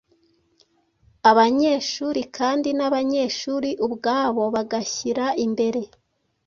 abanyeshuri 1.29 2.21
kandi 2.37 2.69
n’abanyeshuri 2.77 3.69
ubwabo 3.85 4.43
bagashyira 4.55 5.25
imbere 5.45 5.81